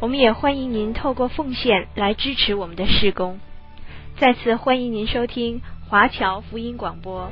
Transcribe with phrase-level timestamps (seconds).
[0.00, 3.38] 我们也欢迎您透过奉献来支持我们的事工。
[4.16, 5.60] 再次欢迎您收听
[5.90, 7.30] 华侨福音广播。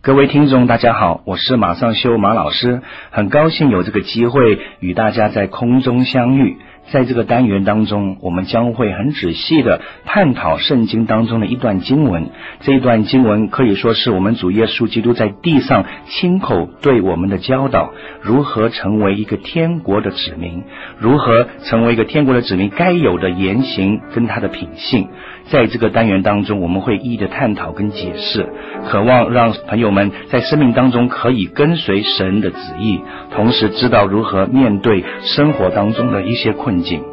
[0.00, 6.58] 各位听众，大家好，我是马上修马老师，很高兴有这个机会与大家在空中相遇。
[6.92, 12.28] 在这个单元当中，我们将会很仔细的探讨圣经当中的一段经文。
[12.60, 20.64] 这一段经文可以说是我们主耶稣基督在地上亲口对我们的教导：如何成为一个天国的子民，
[20.98, 25.08] 如何成为一个天国的子民该有的言行跟他的品性。
[25.52, 28.48] 在这个单元当中，我们会一一的探讨跟解释，
[28.88, 33.02] 渴望让朋友们在生命当中可以跟随神的旨意，
[33.34, 37.11] 同时知道如何面对生活当中的一些困境。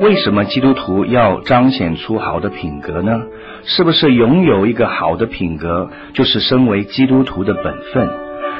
[0.00, 3.22] 为什么基督徒要彰显出好的品格呢？
[3.64, 8.08] 是不是拥有一个好的品格，就是身为基督徒的本分？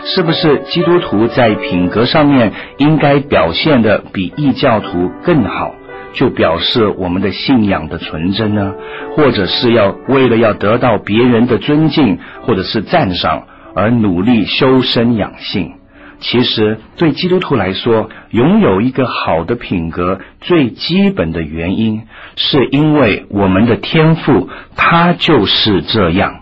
[0.04, 5.74] 是不是基督徒在品格上面应该表现得比异教徒更好，
[6.12, 8.74] 就表示我们的信仰的纯真呢？
[9.14, 13.44] 或者是要为了要得到别人的尊敬或者是赞赏
[13.76, 15.77] 而努力修身养性？
[16.20, 22.02] 其实，对基督徒来说，拥有一个好的品格，最基本的原因，
[22.36, 26.40] 是因为我们的天赋他就是这样。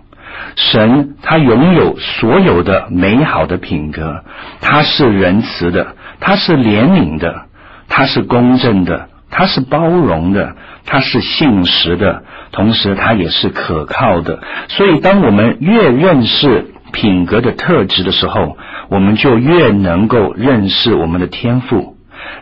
[0.57, 4.25] 神他拥有所有的美好的品格，
[4.61, 7.43] 他是仁慈的，他是怜悯的，
[7.89, 10.57] 他是公正的，他是包容的，
[10.87, 12.23] 他是信实的，
[12.53, 14.41] 同时他也是可靠的。
[14.69, 18.57] 所以，当我们越认识品格的特质的时候，
[18.89, 21.95] 我们就越能够认识我们的天赋。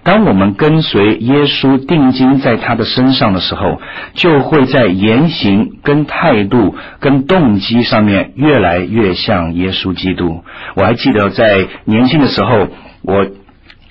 [0.02, 3.80] 当我们跟随耶稣定睛在他的身上的时候，
[4.14, 10.44] 就会在言行、跟态度、跟动机上面越来越像耶稣基督。
[10.76, 12.68] 我还记得在年轻的时候，
[13.02, 13.24] 我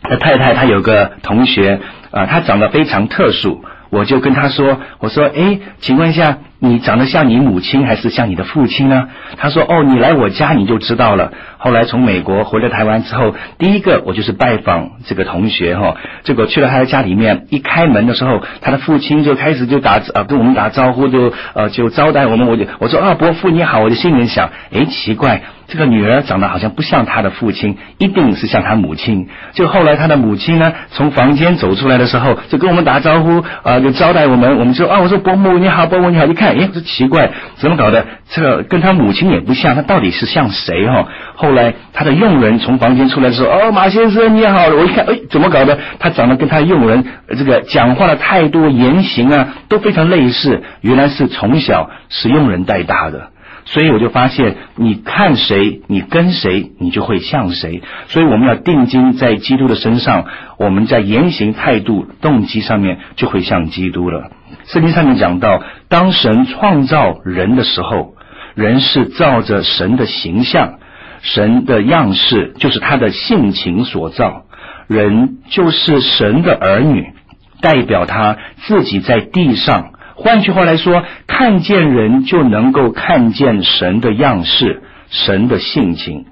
[0.04, 1.80] 的太太她有个同学
[2.12, 9.10] 啊，她长得非常特殊，我就跟他说：“我说，诶，请问一下。”你长得像你母亲还是像你的父亲呢？
[9.36, 15.98] 他说：“哦，你来我家你就知道了。”后来从美国回了台湾之后，第一个我就是拜访这个同学哈。
[16.24, 22.48] 结果去了他的家里面，一开门的时候，他的父亲就开始就打啊跟我们打招呼，就呃就招待我们。
[22.48, 25.42] 我就我说啊，伯父你好，我就心里想，诶，奇怪。
[25.74, 29.28] 这个女儿长得好像不像她的父亲，一定是像她母亲。
[29.54, 34.60] 就后来她的母亲呢，从房间走出来的时候，就跟我们打招呼，啊、就招待我们。
[34.60, 36.28] 我们说啊，我说伯母你好，伯母你好。
[36.28, 38.06] 一看，哎，这奇怪，怎么搞的？
[38.30, 41.08] 这个跟她母亲也不像，她到底是像谁哈？
[41.34, 44.68] 后来她的佣人从房间出来的时候，哦，马先生你好。
[44.68, 45.80] 我一看，哎，怎么搞的？
[45.98, 47.04] 她长得跟她佣人
[47.36, 50.62] 这个讲话的态度、言行啊，都非常类似。
[50.82, 53.33] 原来是从小是佣人带大的。
[53.66, 57.82] 所以我就发现，你看谁，你跟谁，你就会像谁。
[58.08, 60.26] 所以我们要定睛在基督的身上，
[60.58, 64.32] 我们在言行、态度、动机上面就会像基督了。
[64.66, 68.16] 圣经上面讲到，当神创造人的时候，
[68.54, 70.80] 人是照着神的形象、
[71.22, 74.44] 神的样式，就是他的性情所造。
[74.88, 77.14] 人就是神的儿女，
[77.62, 79.92] 代表他自己在地上。
[80.24, 86.28] 换句话来说，看见人就能够看见神的样式、神的性情。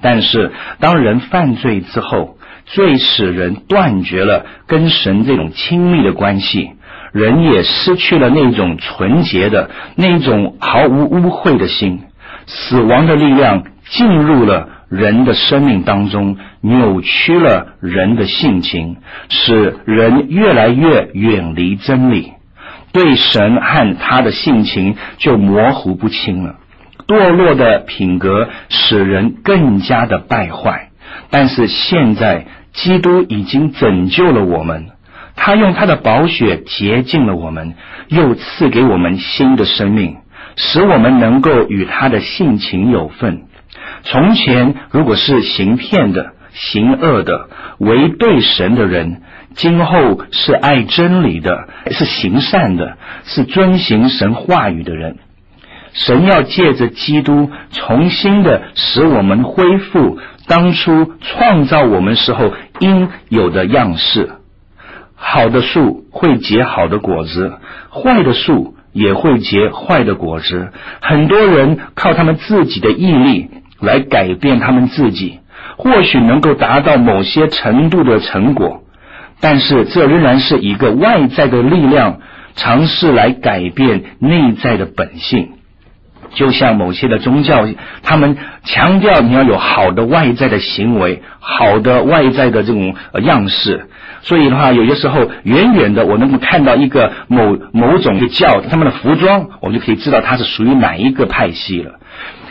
[0.00, 0.50] 但是，
[0.80, 6.70] 当人犯罪之后，罪使人断绝了跟神这种亲密的关系，
[7.12, 12.00] 人也失去了那种纯洁的、那种毫无污秽的心。
[12.46, 18.96] 死亡的力量进入了人的生命当中，扭曲了人的性情，
[19.28, 22.32] 使人越来越远离真理。
[22.94, 26.54] 对神和他的性情就模糊不清了，
[27.08, 30.90] 堕落的品格使人更加的败坏。
[31.28, 34.90] 但是现在基督已经拯救了我们，
[35.34, 37.74] 他用他的宝血洁净了我们，
[38.08, 40.16] 又赐给我们新的生命，
[40.56, 43.42] 使我们能够与他的性情有份。
[44.04, 47.48] 从前如果是行骗的、行恶的、
[47.78, 49.22] 违背神的人，
[49.54, 55.16] 今后是爱真理的，是行善的，是遵行神话语的人。
[55.92, 60.18] 神要借着基督重新的使我们恢复
[60.48, 64.30] 当初创造我们时候应有的样式。
[65.14, 67.52] 好的树会结好的果子，
[67.90, 70.72] 坏的树也会结坏的果子。
[71.00, 75.38] 很多人靠他们自己的毅力来改变他们自己，
[75.76, 78.83] 或许能够达到某些程度的成果。
[79.46, 82.18] 但是，这仍然是一个外在的力量，
[82.56, 85.50] 尝试来改变内在的本性。
[86.32, 87.68] 就像某些的宗教，
[88.02, 93.90] 他们强调你要有好的外在的行为，好的外在的这种样式。
[94.22, 102.00] 所以的话，有些时候远远的，我能够看到一个某某种的教，他们的服装，我们就可以知道它是属于哪一个派系了。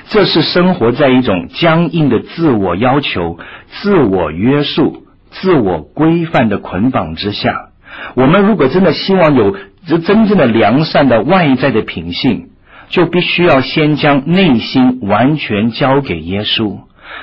[0.10, 3.39] 这是生活在一种僵硬的自我要求、
[3.72, 5.02] 自我约束。
[5.33, 7.69] 自我规范的捆绑之下，
[8.15, 12.50] 我们如果真的希望有这真正的良善的外在的品性，
[12.89, 16.77] 就必须要先将内心完全交给耶稣，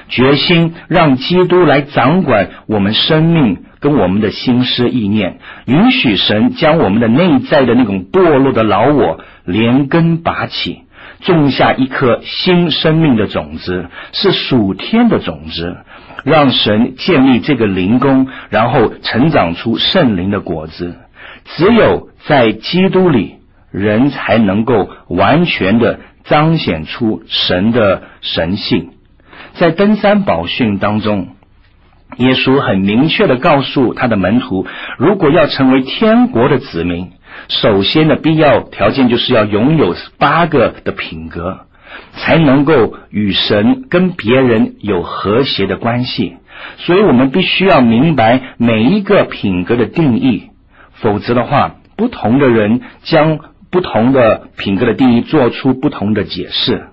[0.09, 10.83] 决心让基督来掌管我们生命跟我们的心思意念，允许神将我们的内在的那种堕落的老我连根拔起，
[11.21, 15.79] 种下一颗新生命的种子，是属天的种子。
[16.25, 20.97] 让神建立这个灵宫，然后成长出圣灵的果子。
[21.45, 23.37] 只有在基督里，
[23.71, 28.91] 人才能够完全的彰显出神的神性。
[29.55, 31.29] 在登山宝训当中，
[32.19, 34.67] 耶稣很明确的告诉他的门徒，
[34.99, 37.13] 如果要成为天国的子民，
[37.49, 41.61] 首先的必要条件就是要拥有八个的品格。
[42.13, 46.37] 才能够与神跟别人有和谐的关系，
[46.79, 50.51] 所以我们必须要明白每一个品格的定义，
[50.95, 53.39] 否则的话，不同的人将
[53.71, 56.89] 不同的品格的定义做出不同的解释。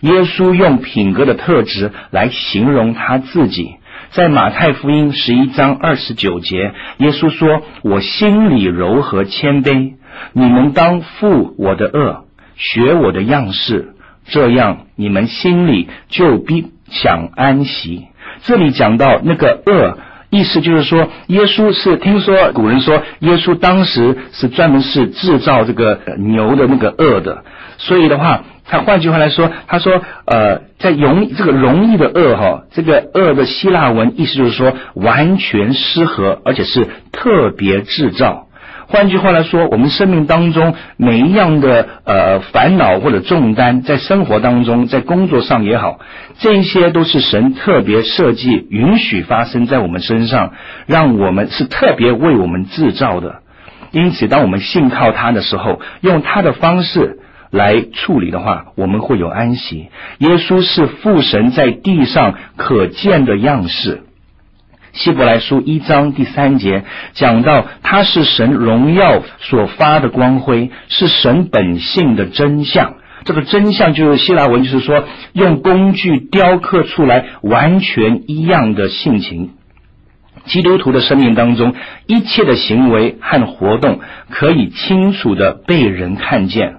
[0.00, 3.76] 耶稣用品格的特质来形容他自己，
[4.10, 9.94] 在马太福音十一章二十九节，耶稣说：“我心里柔和谦卑，
[10.32, 12.22] 你们当负我的轭，
[12.56, 13.94] 学我的样式。”
[14.30, 18.06] 这样，你们心里就必想安息。
[18.44, 19.98] 这里讲到那个恶，
[20.30, 27.44] 意思就是说，耶稣是听说古人说，耶稣当时是专门是制造这个牛的那个恶的。
[27.78, 38.46] 所以的话，他换句话来说，他说，呃，在容这个容易的恶哈，这个恶的希腊文意思就是说，完全适合，而且是特别制造。
[38.90, 46.00] 换句话来说，我们生命当中每一样的呃烦恼或者重担，在生活当中，在工作上也好，
[46.40, 50.54] 这些都是神特别设计、允许发生在我们身上，
[50.86, 53.42] 让我们是特别为我们制造的。
[53.92, 57.20] 因此，当我们信靠他的时候，用他的方式
[57.52, 59.88] 来处理的话，我们会有安息。
[60.18, 64.02] 耶稣是父神在地上可见的样式。
[64.92, 72.94] 希伯来书一章第三节讲到，他是神荣耀所发的光辉，是神本性的真相。
[73.24, 79.50] 这个真相就是希腊文，就是说用工具雕刻出来完全一样的性情。
[80.46, 81.74] 基督徒的生命当中，
[82.06, 86.76] 一切的行为和活动可以清楚的被人看见，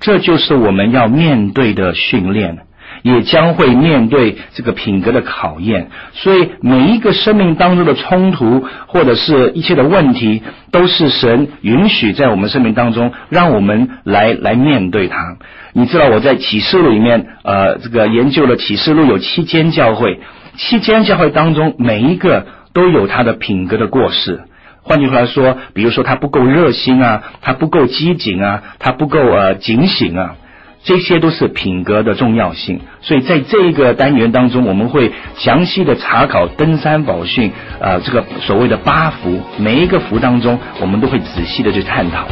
[0.00, 2.58] 这就是我们要面对的训练。
[3.02, 15.36] 也将会面对这个品格的考验，所以每一个生命当中的冲突或者是一切的问题，都是神允许在我们生命当中，让我们来来面对它。
[15.72, 20.20] 你知道我在启示录里面，呃，这个研究了启示录有七间教会，
[20.56, 24.40] 七间教会当中每一个都有它的品格的过失。
[24.82, 30.36] 换句话来说，比如说他不够热心啊，他不够机警啊，他不够呃警醒啊。
[30.82, 42.26] 这些都是品格的重要性，所以在这一个单元当中，我们会详细的查考登山宝训，呃，这个所谓的八福，每一个福当中，我们都会仔细的去探讨。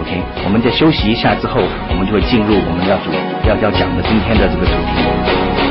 [0.00, 3.10] OK，我们在休息一下之后，我们就会进入我们要主
[3.48, 5.65] 要要讲的今天的这个主题。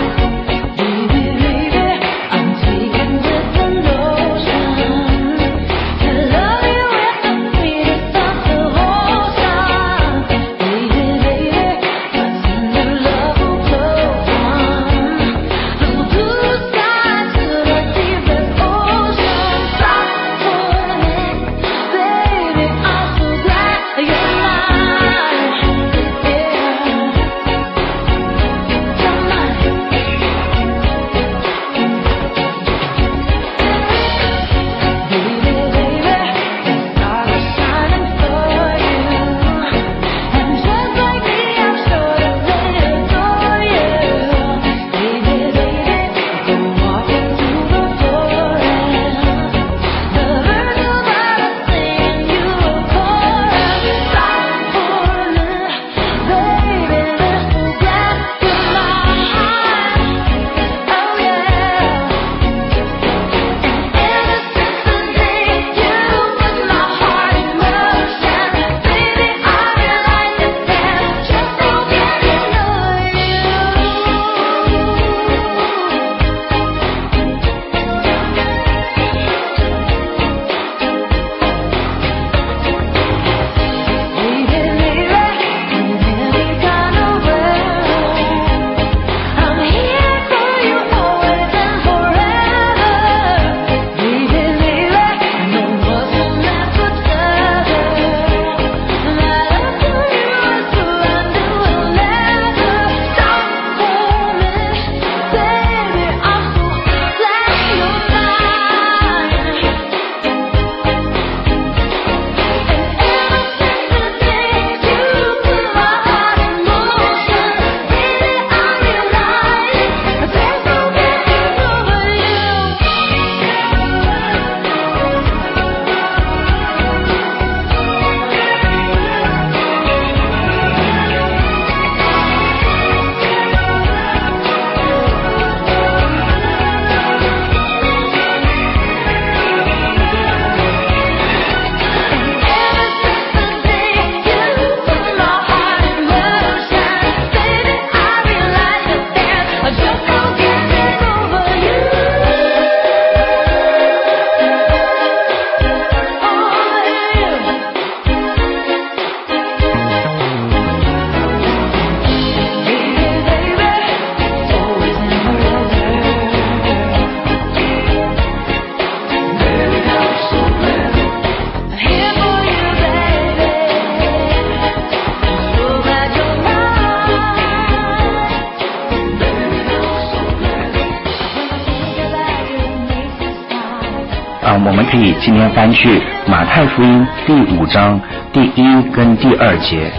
[184.65, 188.01] 我们可以今天翻去马太福音第五章
[188.34, 189.91] 第一跟第二节。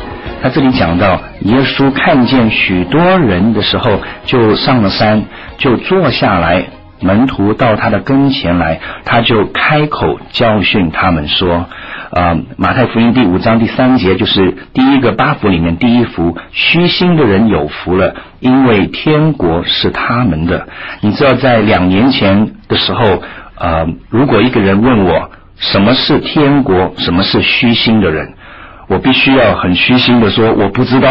[0.43, 5.23] 他这里讲到，耶稣看见许多人的时候，就上了山，
[5.57, 6.65] 就坐下来。
[6.99, 11.67] 门徒到他的跟前来，他就开口教训他们说
[12.11, 20.67] ：“呃，马太福音第五章第三节就是第一个八福里面第一福，虚心的人有福了，因为天国是他们的。
[21.03, 23.23] 你知道，在两年前的时候，
[23.59, 28.35] 呃，如果一个人问我什么是天国，什么是虚心的人？”
[28.89, 31.11] 我必须要很虚心的说，我不知道，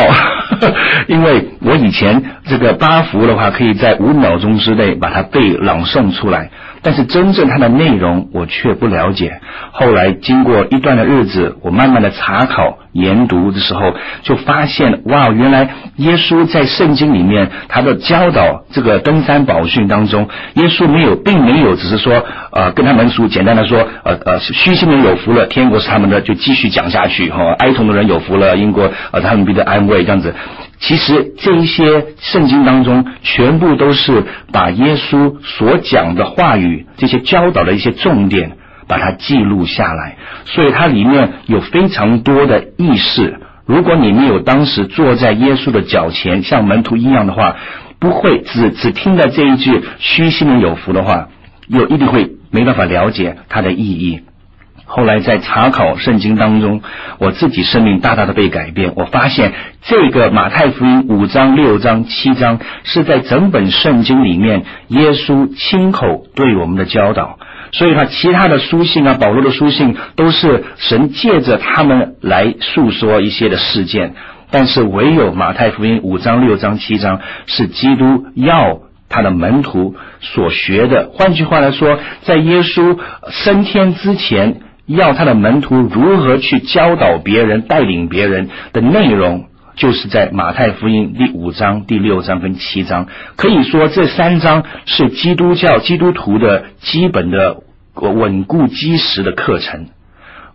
[1.10, 6.52] 因为我以前这个八福的话，可以在五秒钟之内把它背朗诵出来。
[6.82, 9.42] 但是真正它的内容我却不了解。
[9.74, 30.34] 后来经过一段的日子，我慢慢的查考研读的时候，就发现哇，原来耶稣在圣经里面他的教导这个登山宝训当中，耶稣没有，并没有只是说呃跟他们说简单的说呃呃虚心的有福了，天国是他们的，就继续讲下去哈、哦，哀痛的人有福了，英国呃他们必得安慰这样子。
[30.80, 40.18] 其实这一些圣经当中，全部都是把耶稣所讲的话语、这些教导的一些重点，把它记录下来。
[40.46, 43.40] 所以它里面有非常多的意识。
[43.66, 47.56] 如果你没有当时坐在耶稣的脚前，像门徒一样的话，
[48.00, 51.30] 不会只只听到这一句“虚心的有福”的话，
[51.68, 54.22] 又一定会没办法了解它的意义。
[54.88, 56.84] 后来在查考圣经当中，
[57.18, 58.94] 我自己生命大大的被改变。
[58.96, 67.40] 我发现这个马太福音五章、六章、七章是在整本圣经里面耶稣亲口对我们的教导。
[67.78, 74.14] 所以他其他的书信啊，保罗的书信都是神借着他们来诉说一些的事件，
[74.50, 81.10] 但是唯有马太福音五章、六章、七章是基督要他的门徒所学的。
[81.14, 82.98] 换句话来说，在耶稣
[83.30, 84.62] 升天之前。
[84.88, 93.08] 要他的门徒如何去教导别人、带领别人的内容，就是在马太福音第五章、第六章跟七章。
[93.36, 97.64] 可以说，这三章是基督教基督徒的基本的
[97.96, 99.88] 稳固基石的课程。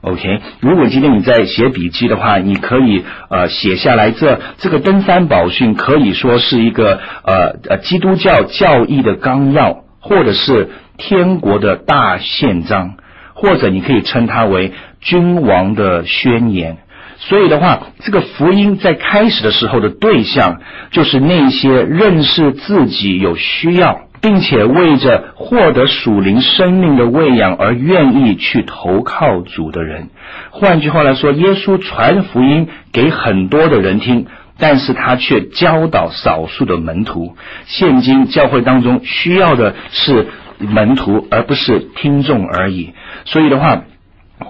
[0.02, 4.40] OK，如果今天你在写笔记的话，你可以呃写下来这。
[4.58, 12.94] 这个登山宝训可以说是一个呃呃基督教教义的纲要，或者是天国的大宪章。
[13.32, 16.76] 或者你可以称它为君王的宣言。
[17.16, 30.08] 所以的话，这个福音在开始的时候的对象，就是那些认识自己有需要，并且为着获得属灵生命的喂养而愿意去投靠主的人。
[30.50, 34.26] 换句话来说，耶稣传福音给很多的人听，
[34.58, 37.34] 但是他却教导少数的门徒。
[37.66, 40.26] 现今教会当中需要的是
[40.58, 42.92] 门徒，而不是听众而已。
[43.24, 43.84] 所以的话，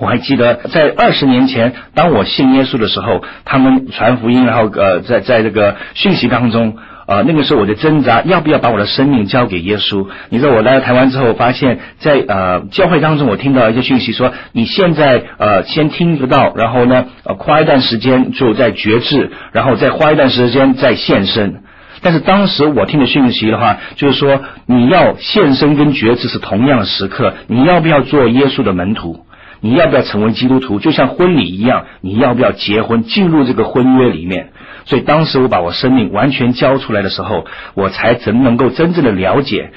[0.00, 6.76] 我还记得在二十年前，当我信耶稣的时候，他们传福音，然后呃，在在这个讯息当中，
[7.10, 10.06] 呃，那个时候我就挣扎，要不要把我的生命交给耶稣？
[10.28, 21.64] 你知道，我来到台湾之后，发现在呃教会当中，我听到一些讯息说，你现在呃先听不到，然后呢，呃花一段时间就在决志，然后再花一段时间再献身。
[22.00, 29.26] 但是当时我听的讯息的话，就是说你要献身跟决志是同样的时刻，你要不要做耶稣的门徒？
[29.62, 30.78] 你要不要成为基督徒？
[30.78, 34.52] 就像婚礼一样，你要不要结婚进入这个婚约里面？
[34.84, 39.72] 所以当时我把我生命完全交出来的时候，我才真能够真正的了解，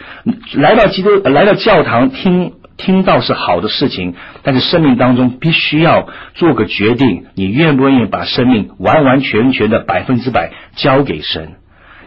[0.53, 11.53] 来到基督来到教堂听听到是好的事情，但是生命当中必须要做个决定，你愿不愿意把生命完完全全的百分之百交给神？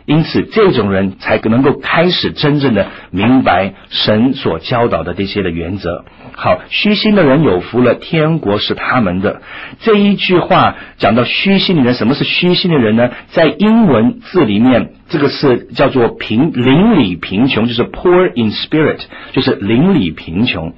[0.07, 6.05] 因此，这种人才能够开始真正的明白神所教导的这些的原则。
[6.33, 9.43] 好，虚心的人有福了，天国是他们的。
[9.81, 13.11] 这一句话讲到虚心的人，什么是虚心的人呢？
[13.31, 19.01] 在英文字里面，这个是叫做贫邻里贫穷，就是 poor in spirit，
[19.33, 20.73] 就是邻里贫穷。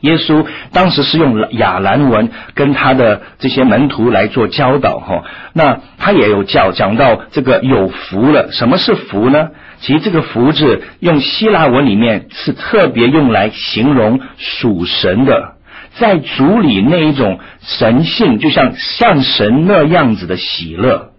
[0.00, 8.52] 耶稣当时是用亚兰文跟他的这些门徒来做教导，哈，那他也有教讲到这个有福了。
[8.52, 9.48] 什么是福呢？
[9.80, 15.56] 其实这个福字用希腊文里面是特别用来形容属神的，
[15.94, 21.10] 在主里那一种神性，就像像神那样子的喜乐。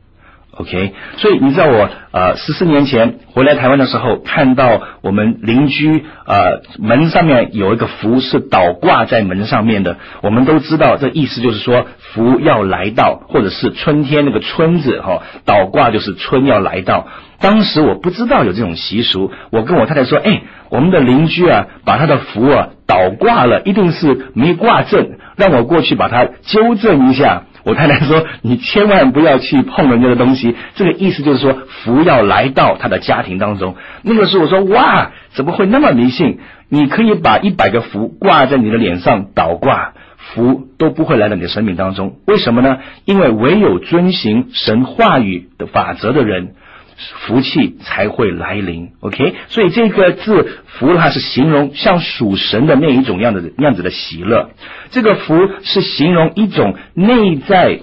[0.59, 17.07] OK，所以你知道我呃十四年前回来台湾的时候，看到我们邻居呃门上面有一个福是倒挂在门上面的，我们都知道这意思就是说福要来到，或者是春天那个春字哈、哦，倒挂就是春要来到。
[17.39, 27.43] 当时我不知道有这种习俗，我跟我太太说，哎，我们的邻居啊把他的福啊倒挂了，一定是没挂正，让我过去把它纠正一下。
[27.63, 33.75] 我太太说：“你千万不要去碰人家的东西。”这个意思就是说，福要来到他的家庭当中。
[34.01, 36.39] 那个时候我说：“哇，怎么会那么迷信？
[36.69, 42.17] 你可以把一百个福挂在你的脸上，倒挂福都不会来到你的生命当中。
[42.25, 42.77] 为什么呢？
[43.05, 46.53] 因为唯有遵行神话语的法则的人。”
[47.21, 54.49] 福气才会来临，OK，所以这个字“福”它是形容像属神的那一种样子样子的喜乐。
[54.91, 55.33] 这个“福”
[55.63, 57.79] 是形容一种内在，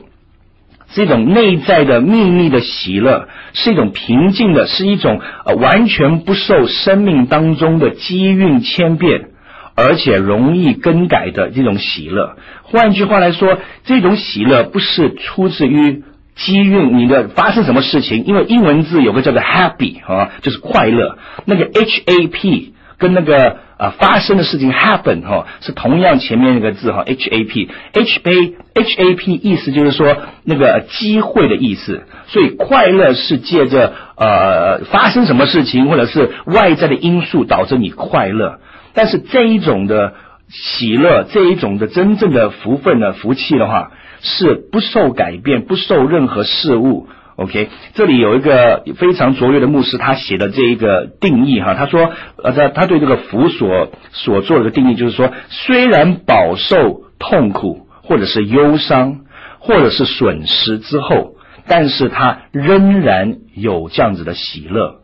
[0.91, 9.31] 是一种内在的秘密的喜乐，是一种平静的，是一种呃完全不受生命当中的机运千变，
[9.75, 12.37] 而且容易更改的这种喜乐。
[12.65, 16.03] 换句话来说，这种喜乐不是出自于。
[16.37, 18.25] 机运，你的发生什么事情？
[18.25, 21.17] 因为英文字有个叫做 happy 啊，就是快乐。
[21.47, 32.05] 那个 h a p 跟那个啊发生的事情 happen 哈是同样前面那个字哈 h a p h a h a p 意思就是说那个机会的意思。
[32.27, 38.61] 所以快乐是借着呃发生什么事情或者是外在的因素导致你快乐。
[38.93, 40.13] 但是这一种的
[40.51, 43.93] 喜乐，这一种的真正的福分的福气的话。
[44.21, 47.09] 是不受改变，不受任何事物。
[47.37, 52.11] OK，这里有一个非常卓越的牧师，他写的这一个定义哈，他说，
[52.43, 59.21] 呃，他他对这个福所所做的定义就是说，虽然饱受痛苦，或者是忧伤，
[59.59, 61.35] 或者是损失之后，
[61.69, 65.03] 但是他仍然有这样子的喜乐。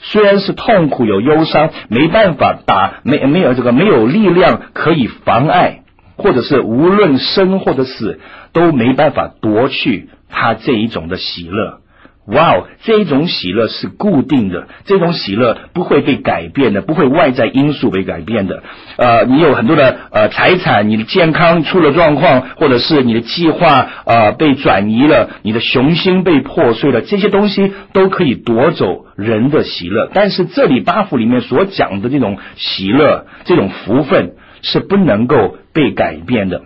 [0.00, 5.80] 虽然是痛苦有忧伤，没办法打，没没有这个没有力量可以妨碍。
[6.16, 8.20] 或者是无论生或者死
[8.52, 11.80] 都没办法夺去他这一种的喜乐，
[12.26, 18.62] 哇哦，这一种喜乐是固定的，这种喜乐不会被改变的，不会外在因素被改变的。
[18.96, 30.08] 呃，你有很多的呃财产，你的健康出了状况，或者是你的计划呃被转移了，你的雄心被破碎了，这些东西都可以夺走人的喜乐。
[30.14, 34.32] 但是这里八福里面所讲的这种喜乐，这种福分。
[34.64, 36.62] 是不能够被改变的。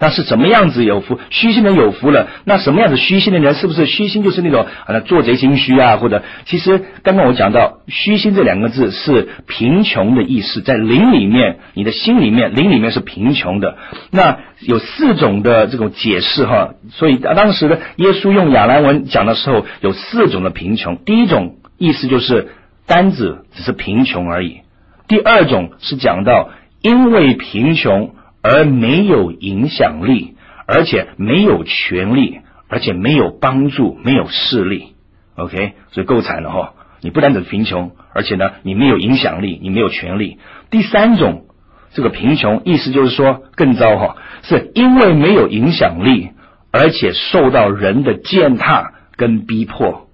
[0.00, 1.18] 那是什么样子有福？
[1.28, 2.28] 虚心的人有福了。
[2.44, 3.52] 那什么样子虚心的人？
[3.54, 5.96] 是不是虚心就是那种啊做贼心虚啊？
[5.96, 13.76] 或者其实刚刚我讲到虚心这两个字是贫穷的意思，在灵里面，你的心里面，灵里面是贫穷的。
[14.12, 16.74] 那有四种的这种解释哈。
[16.92, 20.98] 所以当时的耶稣用亚兰文讲的时候，有四种的贫穷。
[20.98, 22.50] 第一种意思就是
[22.86, 24.58] 单子只是贫穷而已。
[25.08, 26.50] 第二种是讲到。
[26.80, 30.36] 因为贫穷而没有影响力，
[30.66, 34.94] 而且没有权力，而且没有帮助，没有势力。
[35.34, 36.74] OK，所以够惨了哈！
[37.00, 40.38] 你不单只贫穷，而且呢，你没有影响力，你没有权力。
[40.70, 41.44] 第三种，
[41.92, 46.30] 这个贫穷意思就是说更糟哈，是因为没有影响力，
[46.72, 50.08] 而且受到人的践踏跟逼迫。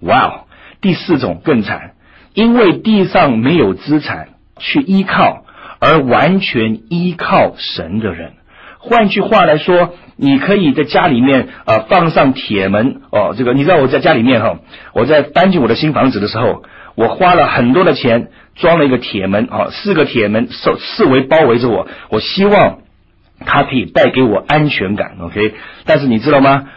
[0.00, 0.32] 哇哦！
[0.80, 1.94] 第四种更惨，
[2.34, 4.28] 因为地上没有资产
[4.58, 5.44] 去依靠。
[5.80, 8.32] 而完全依靠神的人，
[8.78, 13.34] 换句话来说，你可以在家里面啊、放上铁门哦。
[13.36, 14.58] 这个你知道我在家里面哈、
[14.92, 16.62] 我在搬进我的新房子的时候，
[16.96, 22.78] 我花了很多的钱装了一个铁门啊、哦，四个铁门四四围包围着我，我希望
[23.46, 25.16] 它可以带给我安全感。
[25.20, 26.68] OK，但是你知道吗？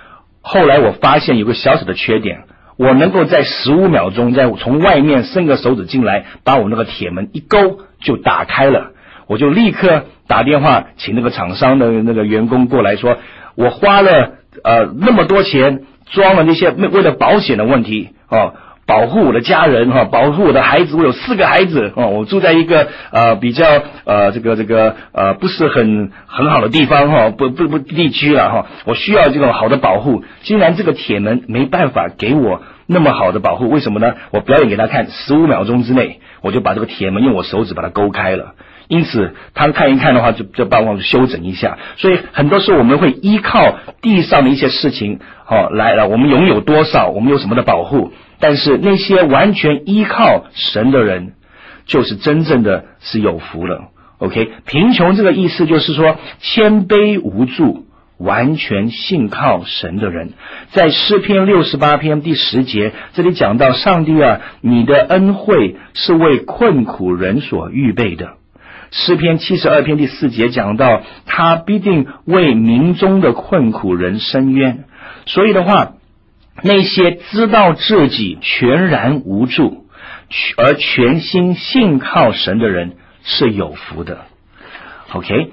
[0.42, 2.46] 后来我发现有个小小的缺点，
[2.78, 7.80] 我能够在十五秒钟在从外面伸个手指进来，把我那个铁门一勾。
[8.02, 8.92] 就打开了，
[9.28, 13.18] 我就立刻打电话请那个厂商的那个员工过来说，
[13.56, 14.34] 我花了
[14.64, 18.56] 呃那么多钱装了那些为了保险的问题哦，
[18.92, 23.66] 保护我的家人哈，保护我的孩子，我有四个孩子哦，我住在一个呃比较
[24.04, 34.16] 呃这个这个呃不是很很好的地方哈，不不不地区了哈，我需要这种好的保护，既然这个铁门没办法给我那么好的保护，为什么呢？
[34.32, 36.20] 我表演给他看，十五秒钟之内。
[36.42, 38.56] 我就把这个铁门用我手指把它勾开了，
[38.88, 41.78] 因此他看一看的话，就就帮我修整一下。
[41.98, 48.12] 所以很多时候我们会依靠地上的一些事情，哦，来了，我们拥有多少，我们有什么的保护。
[48.42, 51.36] 但是那些完全依靠神的人，
[51.86, 53.86] 就是真正的是有福了。
[54.18, 57.86] OK，贫穷这个意思就是说谦卑无助。
[58.22, 60.34] 完全信靠神的人。
[60.74, 68.34] 在诗篇六十八篇第十节，这里讲到上帝啊，你的恩惠是为困苦人所预备的。
[68.92, 74.84] 诗篇七十二篇第四节讲到，他必定为民中的困苦人伸冤。
[75.26, 75.94] 所以的话，
[76.62, 79.86] 那些知道自己全然无助
[80.58, 84.26] 而全心信靠神的人是有福的。
[85.14, 85.52] OK，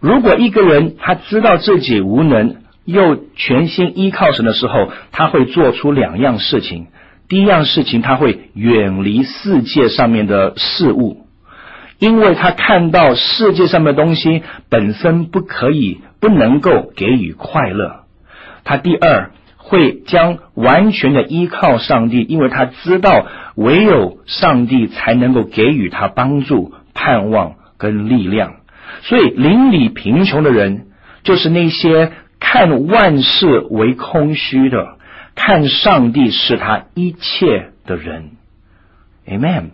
[0.00, 6.88] 如果一个人他知道自己无能，又全心依靠神的时候，他会做出两样事情。
[7.28, 11.26] 第一样事情，他会远离世界上面的事物，
[12.00, 18.00] 因为他看到世界上面的东西本身不可以、不能够给予快乐。
[18.64, 19.30] 他第二
[19.70, 28.54] 会将完全的依靠上帝，因为他知道唯有上帝才能够给予他帮助、盼望跟力量。
[29.02, 30.86] 所以，邻里贫穷的人，
[31.22, 34.98] 就是那些看万事为空虚的，
[35.36, 38.32] 看上帝是他一切的人。
[39.28, 39.66] Amen。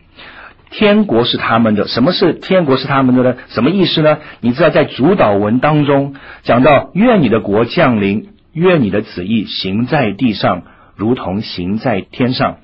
[0.68, 3.36] 天国是他们的，什么是天国是他们的呢？
[3.48, 4.18] 什么意思呢？
[4.42, 10.62] 你知道，在主祷文当中讲到，愿你的国降临，愿你的旨意行在地上，
[10.96, 12.56] 如同行在天上。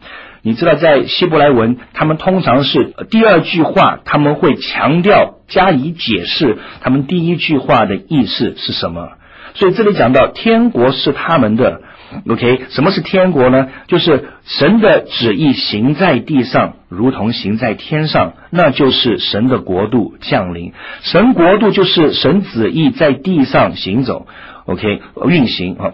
[0.44, 9.11] 你知道，在希伯来文，他们通常是第二句话，他们会强调加以解释，他们第一句话的意思是什么？
[9.55, 11.83] 所以这里讲到天国是他们的
[12.26, 12.62] ，OK？
[12.70, 13.68] 什么是天国呢？
[13.87, 20.72] 就是神的旨意行在地上，如同行在天上，那就是神的国度降临。
[21.02, 24.26] 神国度就是神旨意在地上行走
[24.66, 25.03] ，OK？
[25.29, 25.92] 运行啊，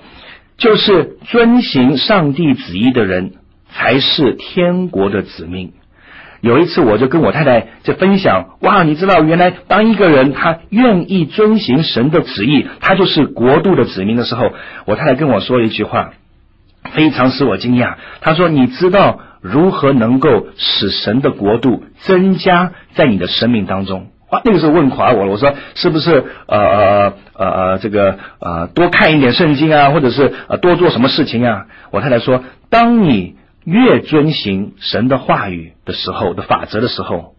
[0.56, 3.32] 就是遵行上帝旨意的人。
[3.70, 5.74] 才是天国的子民。
[6.40, 14.52] 有一次，我就跟我太太在分享，哇，你知道，原来当一个人他愿意遵行神的旨意，他就是国度的子民的时候，
[14.86, 16.12] 我太太跟我说了一句话，
[16.92, 17.96] 非常使我惊讶。
[18.22, 25.32] 她说：“你知道如何能够使神的国度增加在你的生命当中？”哇，那个时候问垮我了。
[25.32, 37.34] 我说：“是不是呃呃呃呃这个呃多看一点圣经啊，或者是呃多做什么事情啊？”我太太说：“当你。”越遵行神的话语的时候的法则的时候，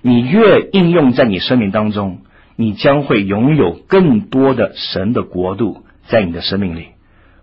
[0.00, 2.20] 你越应用在你生命当中，
[2.56, 6.86] 你将会拥有更多的神的国度在你的生命里。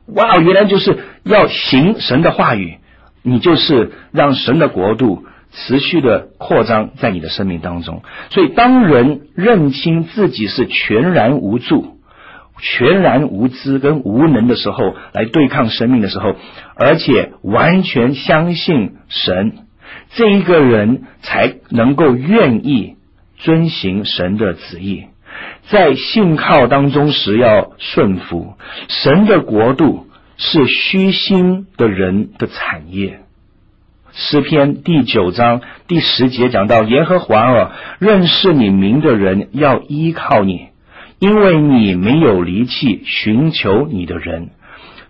[0.08, 2.78] 哇，原来就是要行神的话语，
[3.22, 8.04] 你就是让神的国度持续的扩张在你的生命当中。
[8.30, 11.98] 所以，当人认清自己是全然无助。
[12.64, 16.36] 全然无知跟无能的时候，来对抗生命的时候，
[16.76, 19.54] 而且完全相信神，
[20.12, 22.98] 这一个人才能够愿意
[23.38, 25.06] 遵行神的旨意，
[25.70, 28.54] 在信靠当中时要顺服。
[28.90, 30.06] 神的国度
[30.38, 33.22] 是虚心的人的产业。
[34.14, 40.68] 诗篇第九章第十节讲到：耶和华啊，认识你名的人要依靠你。
[41.20, 44.50] 因为你没有离弃寻求你的人，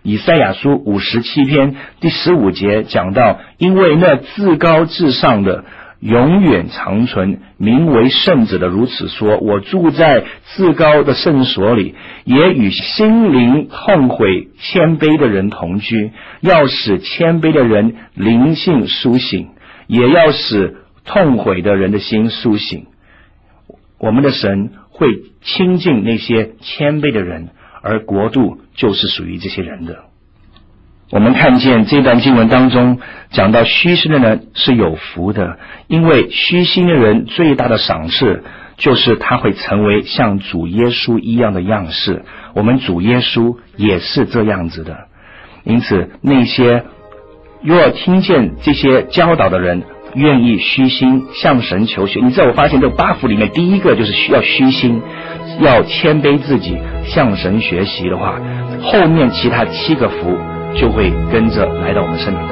[0.02, 5.64] 以赛亚书五十七篇第十五节讲到，因为那至高至上的
[6.02, 16.10] 永远长存，名为圣者的如此说：我住在至高的圣所里，也与心灵痛悔谦卑的人同居，
[16.40, 19.48] 要使谦卑的人灵性苏醒，
[19.86, 22.86] 也要使痛悔的人的心苏醒。
[23.98, 24.72] 我们的神。
[24.94, 27.48] 会亲近那些谦卑的人，
[27.82, 30.04] 而国度就是属于这些人的。
[31.12, 32.98] 我们看见这段经文当中
[33.30, 38.42] 讲到虚心的人是有福的，因为虚心的人最大的赏赐
[38.78, 42.24] 就是他会成为像主耶稣一样的样式。
[42.54, 44.96] 我们主耶稣也是这样子的，
[45.64, 46.84] 因此那些
[47.62, 49.82] 若听见这些教导的人。
[50.14, 55.00] 愿意虚心向神求学，你知道我发现这八福里面第一个就是需要虚心，
[55.58, 58.38] 要谦卑自己向神学习的话，
[58.82, 60.36] 后面其他七个福
[60.74, 62.50] 就会跟着来到我们生命当中。